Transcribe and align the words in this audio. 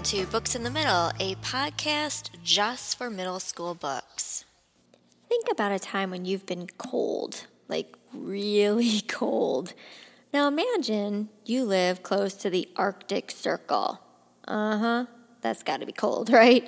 Welcome 0.00 0.18
to 0.18 0.32
Books 0.32 0.54
in 0.54 0.62
the 0.62 0.70
Middle, 0.70 1.12
a 1.20 1.34
podcast 1.42 2.30
just 2.42 2.96
for 2.96 3.10
middle 3.10 3.38
school 3.38 3.74
books. 3.74 4.46
Think 5.28 5.44
about 5.50 5.72
a 5.72 5.78
time 5.78 6.10
when 6.10 6.24
you've 6.24 6.46
been 6.46 6.68
cold, 6.78 7.44
like 7.68 7.94
really 8.14 9.00
cold. 9.08 9.74
Now 10.32 10.48
imagine 10.48 11.28
you 11.44 11.64
live 11.64 12.02
close 12.02 12.32
to 12.36 12.48
the 12.48 12.66
Arctic 12.76 13.30
Circle. 13.30 14.00
Uh 14.48 14.78
huh, 14.78 15.06
that's 15.42 15.62
got 15.62 15.80
to 15.80 15.86
be 15.86 15.92
cold, 15.92 16.30
right? 16.32 16.66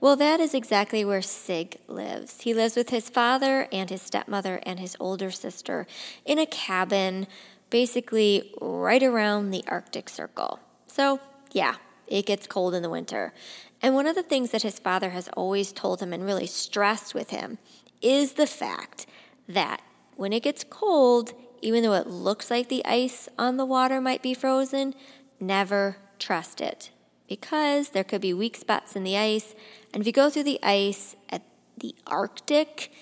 Well, 0.00 0.16
that 0.16 0.40
is 0.40 0.54
exactly 0.54 1.04
where 1.04 1.20
Sig 1.20 1.76
lives. 1.86 2.40
He 2.40 2.54
lives 2.54 2.76
with 2.76 2.88
his 2.88 3.10
father 3.10 3.68
and 3.70 3.90
his 3.90 4.00
stepmother 4.00 4.58
and 4.64 4.80
his 4.80 4.96
older 4.98 5.30
sister 5.30 5.86
in 6.24 6.38
a 6.38 6.46
cabin 6.46 7.26
basically 7.68 8.54
right 8.58 9.02
around 9.02 9.50
the 9.50 9.64
Arctic 9.68 10.08
Circle. 10.08 10.60
So, 10.86 11.20
yeah, 11.52 11.74
it 12.10 12.26
gets 12.26 12.46
cold 12.46 12.74
in 12.74 12.82
the 12.82 12.90
winter. 12.90 13.32
And 13.80 13.94
one 13.94 14.06
of 14.06 14.14
the 14.14 14.22
things 14.22 14.50
that 14.50 14.62
his 14.62 14.78
father 14.78 15.10
has 15.10 15.28
always 15.28 15.72
told 15.72 16.02
him 16.02 16.12
and 16.12 16.24
really 16.24 16.46
stressed 16.46 17.14
with 17.14 17.30
him 17.30 17.58
is 18.02 18.34
the 18.34 18.46
fact 18.46 19.06
that 19.48 19.80
when 20.16 20.32
it 20.32 20.42
gets 20.42 20.64
cold, 20.68 21.32
even 21.62 21.82
though 21.82 21.94
it 21.94 22.06
looks 22.06 22.50
like 22.50 22.68
the 22.68 22.84
ice 22.84 23.28
on 23.38 23.56
the 23.56 23.64
water 23.64 24.00
might 24.00 24.22
be 24.22 24.34
frozen, 24.34 24.94
never 25.38 25.96
trust 26.18 26.60
it 26.60 26.90
because 27.30 27.90
there 27.90 28.04
could 28.04 28.20
be 28.20 28.34
weak 28.34 28.56
spots 28.56 28.96
in 28.96 29.04
the 29.04 29.16
ice. 29.16 29.54
And 29.94 30.00
if 30.02 30.06
you 30.06 30.12
go 30.12 30.28
through 30.28 30.42
the 30.42 30.58
ice 30.64 31.14
at 31.30 31.42
the 31.78 31.94
Arctic, 32.06 32.92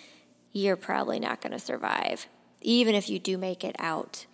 you're 0.52 0.76
probably 0.76 1.18
not 1.18 1.40
going 1.40 1.52
to 1.52 1.58
survive, 1.58 2.28
even 2.60 2.94
if 2.94 3.08
you 3.08 3.18
do 3.18 3.38
make 3.38 3.64
it 3.64 3.74
out. 3.78 4.26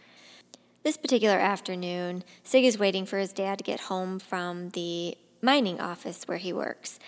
This 0.84 0.98
particular 0.98 1.38
afternoon, 1.38 2.24
Sig 2.42 2.62
is 2.62 2.78
waiting 2.78 3.06
for 3.06 3.16
his 3.16 3.32
dad 3.32 3.56
to 3.56 3.64
get 3.64 3.80
home 3.80 4.18
from 4.18 4.68
the 4.70 5.16
mining 5.40 5.80
office 5.80 6.24
where 6.28 6.36
he 6.36 6.52
works. 6.52 6.98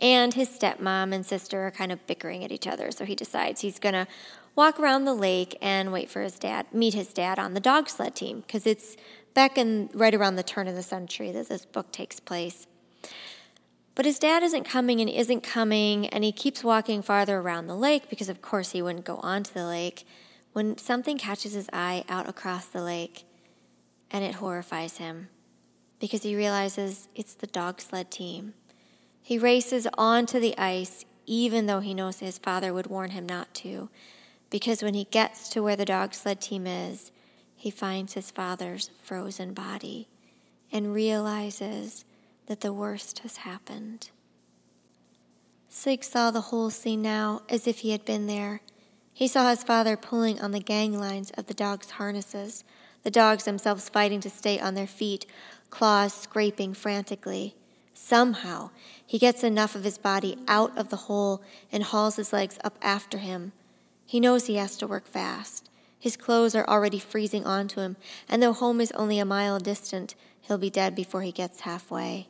And 0.00 0.32
his 0.32 0.48
stepmom 0.48 1.12
and 1.12 1.24
sister 1.24 1.66
are 1.66 1.70
kind 1.70 1.92
of 1.92 2.06
bickering 2.06 2.44
at 2.44 2.50
each 2.50 2.66
other, 2.66 2.90
so 2.90 3.04
he 3.04 3.14
decides 3.14 3.60
he's 3.60 3.78
going 3.78 3.92
to 3.92 4.06
walk 4.54 4.80
around 4.80 5.04
the 5.04 5.12
lake 5.12 5.54
and 5.60 5.92
wait 5.92 6.08
for 6.08 6.22
his 6.22 6.38
dad, 6.38 6.64
meet 6.72 6.94
his 6.94 7.12
dad 7.12 7.38
on 7.38 7.52
the 7.52 7.60
dog 7.60 7.90
sled 7.90 8.16
team, 8.16 8.40
because 8.40 8.66
it's 8.66 8.96
back 9.34 9.58
in 9.58 9.90
right 9.92 10.14
around 10.14 10.36
the 10.36 10.42
turn 10.42 10.66
of 10.66 10.74
the 10.74 10.82
century 10.82 11.30
that 11.30 11.50
this 11.50 11.66
book 11.66 11.92
takes 11.92 12.18
place. 12.18 12.66
But 13.94 14.06
his 14.06 14.18
dad 14.18 14.44
isn't 14.44 14.64
coming 14.64 15.02
and 15.02 15.10
isn't 15.10 15.42
coming, 15.42 16.06
and 16.06 16.24
he 16.24 16.32
keeps 16.32 16.64
walking 16.64 17.02
farther 17.02 17.36
around 17.36 17.66
the 17.66 17.76
lake 17.76 18.08
because, 18.08 18.30
of 18.30 18.40
course, 18.40 18.72
he 18.72 18.80
wouldn't 18.80 19.04
go 19.04 19.16
onto 19.16 19.52
the 19.52 19.66
lake 19.66 20.06
when 20.54 20.78
something 20.78 21.18
catches 21.18 21.52
his 21.52 21.68
eye 21.70 22.02
out 22.08 22.26
across 22.26 22.64
the 22.64 22.82
lake 22.82 23.25
and 24.10 24.24
it 24.24 24.36
horrifies 24.36 24.98
him 24.98 25.28
because 25.98 26.22
he 26.22 26.36
realizes 26.36 27.08
it's 27.14 27.34
the 27.34 27.46
dog 27.46 27.80
sled 27.80 28.10
team. 28.10 28.54
He 29.22 29.38
races 29.38 29.86
onto 29.96 30.38
the 30.38 30.56
ice 30.58 31.04
even 31.26 31.66
though 31.66 31.80
he 31.80 31.94
knows 31.94 32.20
his 32.20 32.38
father 32.38 32.72
would 32.72 32.86
warn 32.86 33.10
him 33.10 33.26
not 33.26 33.52
to, 33.52 33.88
because 34.48 34.82
when 34.82 34.94
he 34.94 35.04
gets 35.04 35.48
to 35.48 35.60
where 35.60 35.74
the 35.74 35.84
dog 35.84 36.14
sled 36.14 36.40
team 36.40 36.66
is, 36.66 37.10
he 37.56 37.70
finds 37.70 38.12
his 38.12 38.30
father's 38.30 38.90
frozen 39.02 39.52
body 39.52 40.08
and 40.70 40.94
realizes 40.94 42.04
that 42.46 42.60
the 42.60 42.72
worst 42.72 43.20
has 43.20 43.38
happened. 43.38 44.10
Sig 45.68 46.04
saw 46.04 46.30
the 46.30 46.42
whole 46.42 46.70
scene 46.70 47.02
now 47.02 47.42
as 47.48 47.66
if 47.66 47.78
he 47.78 47.90
had 47.90 48.04
been 48.04 48.28
there 48.28 48.60
he 49.16 49.28
saw 49.28 49.48
his 49.48 49.64
father 49.64 49.96
pulling 49.96 50.42
on 50.42 50.50
the 50.50 50.60
gang 50.60 51.00
lines 51.00 51.30
of 51.38 51.46
the 51.46 51.54
dogs' 51.54 51.92
harnesses, 51.92 52.64
the 53.06 53.10
dogs 53.12 53.44
themselves 53.44 53.88
fighting 53.88 54.18
to 54.18 54.28
stay 54.28 54.58
on 54.58 54.74
their 54.74 54.88
feet, 54.88 55.26
claws 55.70 56.12
scraping 56.12 56.74
frantically. 56.74 57.54
Somehow, 57.94 58.70
he 59.06 59.16
gets 59.16 59.44
enough 59.44 59.76
of 59.76 59.84
his 59.84 59.96
body 59.96 60.36
out 60.48 60.76
of 60.76 60.88
the 60.88 60.96
hole 61.06 61.40
and 61.70 61.84
hauls 61.84 62.16
his 62.16 62.32
legs 62.32 62.58
up 62.64 62.76
after 62.82 63.18
him. 63.18 63.52
He 64.04 64.18
knows 64.18 64.46
he 64.46 64.56
has 64.56 64.76
to 64.78 64.88
work 64.88 65.06
fast. 65.06 65.70
His 66.00 66.16
clothes 66.16 66.56
are 66.56 66.66
already 66.66 66.98
freezing 66.98 67.46
onto 67.46 67.80
him, 67.80 67.96
and 68.28 68.42
though 68.42 68.52
home 68.52 68.80
is 68.80 68.90
only 68.96 69.20
a 69.20 69.24
mile 69.24 69.60
distant, 69.60 70.16
he'll 70.40 70.58
be 70.58 70.68
dead 70.68 70.96
before 70.96 71.22
he 71.22 71.30
gets 71.30 71.60
halfway. 71.60 72.26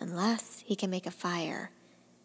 Unless 0.00 0.64
he 0.64 0.74
can 0.74 0.88
make 0.88 1.06
a 1.06 1.10
fire. 1.10 1.72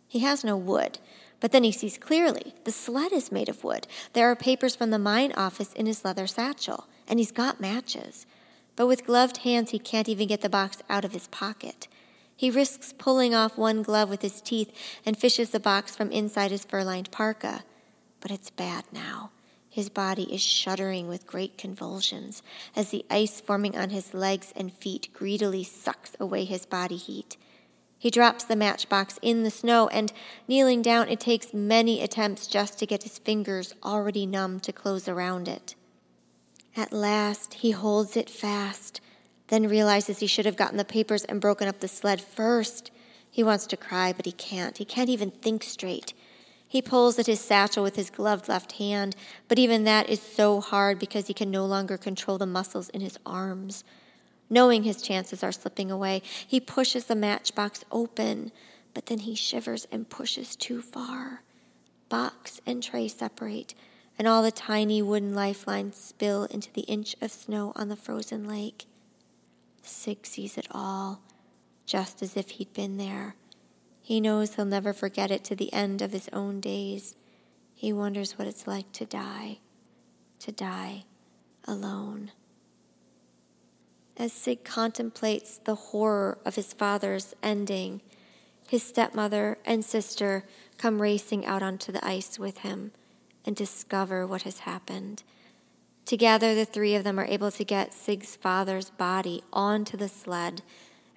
He 0.08 0.20
has 0.20 0.46
no 0.46 0.56
wood, 0.56 1.00
but 1.42 1.52
then 1.52 1.66
he 1.66 1.72
sees 1.74 1.98
clearly 1.98 2.54
the 2.64 2.72
sled 2.72 3.12
is 3.12 3.32
made 3.32 3.50
of 3.50 3.66
wood. 3.66 3.88
There 4.14 4.32
are 4.32 4.36
papers 4.36 4.76
from 4.76 4.92
the 4.92 5.00
mine 5.00 5.34
office 5.36 5.74
in 5.74 5.88
his 5.88 6.06
leather 6.06 6.28
satchel, 6.28 6.88
and 7.08 7.20
he's 7.20 7.34
got 7.34 7.60
matches. 7.60 8.26
But 8.78 8.88
with 8.88 9.06
gloved 9.06 9.38
hands, 9.38 9.72
he 9.72 9.80
can't 9.80 10.08
even 10.08 10.30
get 10.30 10.42
the 10.42 10.50
box 10.50 10.78
out 10.90 11.04
of 11.04 11.12
his 11.12 11.28
pocket. 11.28 11.90
He 12.38 12.50
risks 12.50 12.94
pulling 12.98 13.36
off 13.36 13.58
one 13.58 13.84
glove 13.84 14.10
with 14.10 14.22
his 14.22 14.40
teeth 14.40 14.72
and 15.06 15.18
fishes 15.18 15.50
the 15.50 15.60
box 15.60 15.96
from 15.96 16.12
inside 16.12 16.52
his 16.52 16.64
fur 16.64 16.84
lined 16.84 17.12
parka. 17.12 17.64
But 18.22 18.32
it's 18.32 18.50
bad 18.50 18.86
now. 18.92 19.32
His 19.70 19.90
body 19.90 20.24
is 20.34 20.42
shuddering 20.42 21.08
with 21.08 21.28
great 21.28 21.58
convulsions 21.58 22.44
as 22.76 22.90
the 22.90 23.06
ice 23.10 23.40
forming 23.40 23.78
on 23.78 23.90
his 23.90 24.14
legs 24.14 24.54
and 24.56 24.74
feet 24.74 25.10
greedily 25.14 25.64
sucks 25.64 26.16
away 26.20 26.44
his 26.44 26.66
body 26.66 26.98
heat. 26.98 27.38
He 28.02 28.10
drops 28.10 28.44
the 28.44 28.56
matchbox 28.56 29.20
in 29.22 29.44
the 29.44 29.52
snow, 29.52 29.88
and 29.90 30.12
kneeling 30.48 30.82
down, 30.82 31.08
it 31.08 31.20
takes 31.20 31.54
many 31.54 32.02
attempts 32.02 32.48
just 32.48 32.80
to 32.80 32.88
get 32.88 33.04
his 33.04 33.20
fingers, 33.20 33.76
already 33.84 34.26
numb, 34.26 34.60
to 34.62 34.74
close 34.74 35.08
around 35.08 35.48
it. 35.48 35.76
At 36.76 36.92
last, 36.92 37.54
he 37.54 37.70
holds 37.70 38.18
it 38.18 38.28
fast, 38.28 39.02
then 39.50 39.68
realizes 39.68 40.18
he 40.18 40.26
should 40.26 40.48
have 40.48 40.58
gotten 40.58 40.78
the 40.78 40.84
papers 40.84 41.26
and 41.26 41.40
broken 41.40 41.68
up 41.68 41.80
the 41.80 41.88
sled 41.88 42.20
first. 42.20 42.90
He 43.30 43.44
wants 43.44 43.68
to 43.68 43.78
cry, 43.78 44.14
but 44.14 44.26
he 44.26 44.32
can't. 44.32 44.80
He 44.80 44.86
can't 44.86 45.08
even 45.08 45.30
think 45.30 45.62
straight. 45.62 46.16
He 46.68 46.82
pulls 46.82 47.20
at 47.20 47.28
his 47.28 47.40
satchel 47.40 47.84
with 47.84 47.98
his 47.98 48.10
gloved 48.10 48.50
left 48.50 48.72
hand, 48.80 49.16
but 49.48 49.60
even 49.60 49.84
that 49.84 50.10
is 50.10 50.20
so 50.20 50.60
hard 50.60 50.98
because 50.98 51.28
he 51.28 51.36
can 51.36 51.52
no 51.52 51.68
longer 51.68 52.00
control 52.00 52.40
the 52.40 52.48
muscles 52.48 52.90
in 52.90 53.02
his 53.02 53.20
arms. 53.28 53.84
Knowing 54.52 54.84
his 54.84 55.02
chances 55.02 55.46
are 55.46 55.52
slipping 55.54 55.90
away, 55.90 56.22
he 56.46 56.60
pushes 56.60 57.06
the 57.06 57.16
matchbox 57.16 57.86
open, 57.90 58.52
but 58.94 59.06
then 59.06 59.20
he 59.20 59.34
shivers 59.34 59.88
and 59.94 60.10
pushes 60.10 60.58
too 60.58 60.82
far. 60.82 61.42
Box 62.10 62.60
and 62.66 62.84
tray 62.84 63.08
separate, 63.08 63.74
and 64.20 64.28
all 64.28 64.44
the 64.44 64.52
tiny 64.52 65.02
wooden 65.02 65.34
lifelines 65.34 65.96
spill 65.96 66.44
into 66.44 66.70
the 66.74 66.82
inch 66.82 67.16
of 67.22 67.32
snow 67.32 67.72
on 67.78 67.88
the 67.88 67.96
frozen 67.96 68.46
lake. 68.46 68.88
Sig 69.84 70.26
sees 70.26 70.58
it 70.58 70.68
all, 70.70 71.22
just 71.86 72.22
as 72.22 72.36
if 72.36 72.50
he'd 72.50 72.74
been 72.74 72.98
there. 72.98 73.36
He 74.02 74.20
knows 74.20 74.56
he'll 74.56 74.66
never 74.66 74.92
forget 74.92 75.32
it 75.32 75.46
to 75.46 75.56
the 75.56 75.72
end 75.72 76.02
of 76.02 76.12
his 76.12 76.28
own 76.34 76.60
days. 76.60 77.16
He 77.74 77.94
wonders 77.94 78.38
what 78.38 78.50
it's 78.50 78.68
like 78.68 78.92
to 78.92 79.06
die, 79.06 79.60
to 80.40 80.52
die 80.52 81.06
alone 81.66 82.32
as 84.22 84.32
Sig 84.32 84.64
contemplates 84.64 85.58
the 85.58 85.74
horror 85.74 86.38
of 86.46 86.54
his 86.54 86.74
father's 86.74 87.34
ending. 87.42 88.02
His 88.70 88.84
stepmother 88.84 89.58
and 89.66 89.84
sister 89.84 90.46
come 90.78 91.02
racing 91.02 91.44
out 91.48 91.64
onto 91.64 91.92
the 91.92 92.06
ice 92.06 92.38
with 92.38 92.60
him 92.60 92.92
and 93.48 93.56
discover 93.56 94.28
what 94.28 94.44
has 94.44 94.60
happened. 94.60 95.24
Together, 96.06 96.54
the 96.54 96.66
three 96.66 96.94
of 96.94 97.04
them 97.04 97.20
are 97.20 97.26
able 97.26 97.50
to 97.50 97.66
get 97.66 97.96
Sig's 97.96 98.36
father's 98.36 98.92
body 98.92 99.44
onto 99.52 99.98
the 99.98 100.08
sled, 100.08 100.62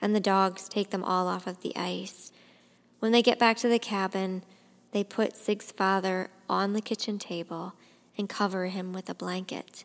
and 0.00 0.14
the 0.14 0.20
dogs 0.20 0.66
take 0.66 0.88
them 0.88 1.04
all 1.04 1.28
off 1.28 1.46
of 1.46 1.60
the 1.60 1.76
ice. 1.76 2.32
When 3.00 3.12
they 3.12 3.22
get 3.22 3.38
back 3.38 3.58
to 3.58 3.68
the 3.68 3.78
cabin, 3.78 4.44
they 4.92 5.04
put 5.04 5.36
Sig's 5.36 5.70
father 5.70 6.30
on 6.48 6.72
the 6.72 6.80
kitchen 6.80 7.18
table 7.18 7.74
and 8.16 8.30
cover 8.30 8.66
him 8.66 8.94
with 8.94 9.10
a 9.10 9.14
blanket. 9.14 9.84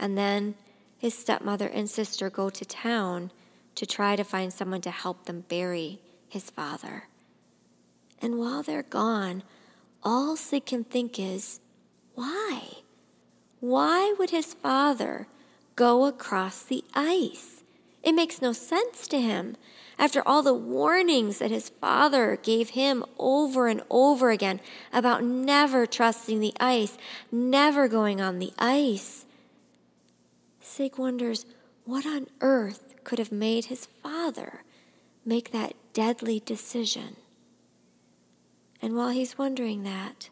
And 0.00 0.18
then 0.18 0.56
his 0.98 1.14
stepmother 1.14 1.68
and 1.68 1.88
sister 1.88 2.28
go 2.28 2.50
to 2.50 2.64
town 2.64 3.30
to 3.76 3.86
try 3.86 4.16
to 4.16 4.24
find 4.24 4.52
someone 4.52 4.80
to 4.80 4.90
help 4.90 5.24
them 5.24 5.44
bury 5.48 6.00
his 6.28 6.50
father. 6.50 7.04
And 8.20 8.38
while 8.38 8.62
they're 8.62 8.82
gone, 8.82 9.44
all 10.02 10.36
Sig 10.36 10.66
can 10.66 10.84
think 10.84 11.18
is, 11.18 11.60
why? 12.14 12.62
Why 13.60 14.14
would 14.18 14.30
his 14.30 14.54
father 14.54 15.28
go 15.76 16.04
across 16.06 16.62
the 16.62 16.84
ice? 16.94 17.62
It 18.02 18.12
makes 18.12 18.42
no 18.42 18.52
sense 18.52 19.06
to 19.08 19.20
him. 19.20 19.56
After 19.98 20.26
all 20.26 20.42
the 20.42 20.54
warnings 20.54 21.38
that 21.38 21.50
his 21.50 21.68
father 21.68 22.38
gave 22.42 22.70
him 22.70 23.04
over 23.18 23.66
and 23.66 23.82
over 23.90 24.30
again 24.30 24.60
about 24.92 25.24
never 25.24 25.86
trusting 25.86 26.40
the 26.40 26.54
ice, 26.60 26.96
never 27.32 27.88
going 27.88 28.20
on 28.20 28.38
the 28.38 28.52
ice. 28.58 29.26
Wonders 30.78 31.44
what 31.84 32.06
on 32.06 32.28
earth 32.40 32.94
could 33.02 33.18
have 33.18 33.32
made 33.32 33.64
his 33.64 33.86
father 33.86 34.62
make 35.24 35.50
that 35.50 35.74
deadly 35.92 36.38
decision. 36.38 37.16
And 38.80 38.94
while 38.94 39.08
he's 39.08 39.36
wondering 39.36 39.82
that, 39.82 40.30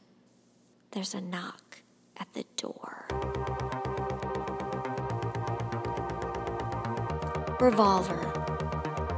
there's 0.92 1.14
a 1.14 1.20
knock 1.20 1.82
at 2.16 2.32
the 2.32 2.44
door. 2.56 3.08
Revolver. 7.60 8.32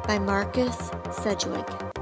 by 0.06 0.18
Marcus 0.18 0.90
Sedgwick. 1.12 1.97